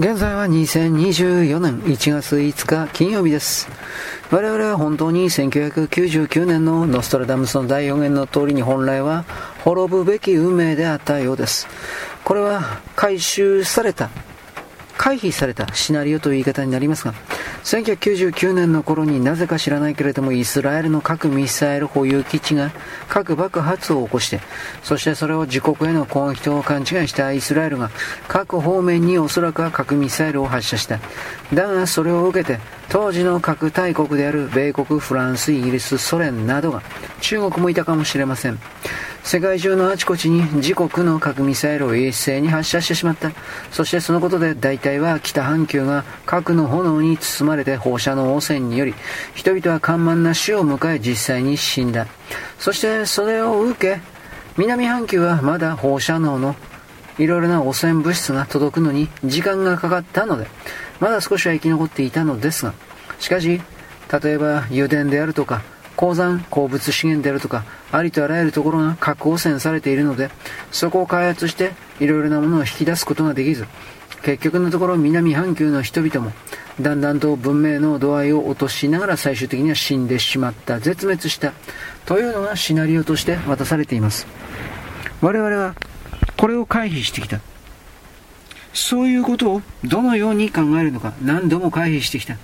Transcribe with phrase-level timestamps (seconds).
[0.00, 3.68] 現在は2024年1月5日金曜日です。
[4.30, 9.26] 我々は本当に1999年のノストラダムスの第4言の通りに本来は
[9.62, 11.68] 滅ぶべき運命であったようです。
[12.24, 14.08] これは回収された
[15.00, 17.14] 回避されたシナリオという言い方になりますが、
[17.64, 22.70] 1999年の頃になぜか知らないけれども、イスラエルの核ミサイル保有基地が
[23.08, 24.40] 核爆発を起こして、
[24.82, 27.90] そしてそれを自国への攻撃と勘違いしたイスラエルが
[28.28, 31.00] 各方面におそらくは核ミサイルを発射した。
[31.54, 36.82] だがそれを受けて、当時の核大国である米国、フランス、イギリス、ソ連などが、
[37.22, 38.58] 中国もいたかもしれません。
[39.22, 43.30] 世界中のあちこちに自国の核ミサイルを一斉に発射してしまった。
[43.70, 48.94] そしてそのことで大体は北半球が核の炎に包まれて放射能汚染により、
[49.34, 52.06] 人々は緩慢な死を迎え実際に死んだ。
[52.58, 54.00] そしてそれを受け、
[54.56, 56.56] 南半球はまだ放射能の
[57.18, 60.48] いろいろな汚染物質が届くのに時間がかかったので、
[60.98, 62.74] まだ少しは生き残っていたのですが、
[63.18, 63.60] しかし、
[64.22, 65.62] 例えば油田であるとか、
[66.00, 67.62] 鉱山、鉱物資源であるとか、
[67.92, 70.30] ありとあらゆるところが核汚染されているので、
[70.72, 73.66] そこを開発していろいろなものを引き出すことができず、
[74.22, 76.32] 結局のところ南半球の人々も、
[76.80, 81.52] だんだんと文明の度合いを落としながら最終的には死んでしまった、絶滅した、
[82.06, 84.26] というのがシナリオとして渡されています。
[85.20, 85.74] 我々は
[86.38, 87.40] これを回避してきた。
[88.72, 92.38] そういうことをどのように考えるのか何度も回避してきた。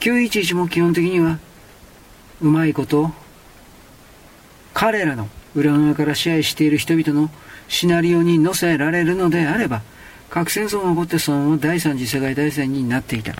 [0.00, 1.38] 911も基本的には
[2.42, 3.10] うまいこと
[4.72, 7.30] 彼らの裏側から支配している人々の
[7.68, 9.82] シナリオに乗せられるのであれば
[10.28, 13.34] 核戦争が起こってそのまま第三次世界大戦になっていた。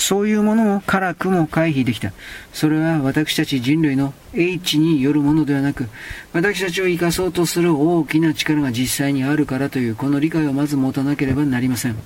[0.00, 2.12] そういうものを辛くも回避できた。
[2.54, 5.88] それは私たち人類の英知によるものではなく
[6.32, 11.96] 私たちを生かそうとする大きな力が実際にあるからというこの理解をまず持たなければなりません。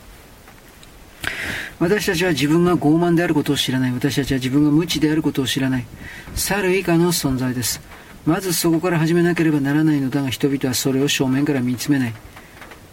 [1.79, 3.93] 私たちは自分が傲慢であることを知らない。
[3.93, 5.87] 私たちは自分が無知であることを知らない。
[6.35, 7.81] 猿以下の存在です。
[8.27, 12.15] まずそこから始めなければならないのだが人々はそれを正面から見つめない。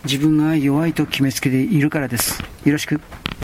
[0.04, 2.42] 自分が弱いと決めつけているからです。
[2.66, 3.00] よろしく。